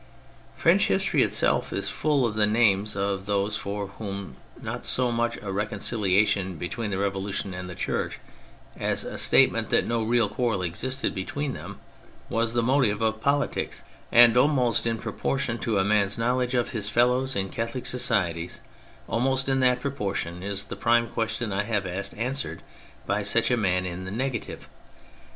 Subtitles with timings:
[0.57, 5.37] French history itself is full of the names of those for whom not so much
[5.43, 8.17] a reconciliation between the Revolution and the Church,
[8.75, 11.79] as a statement that no real quarrel existed between them,
[12.29, 16.71] was the motive of politics; and almost in propor tion to a man's knowledge of
[16.71, 18.59] his fellows in Catholic societies,
[19.07, 22.63] almost in that proportion is the prime question I have asked answered
[23.05, 24.67] by such a man in the negative.